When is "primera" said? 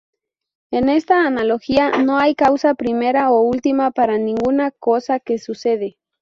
2.73-3.29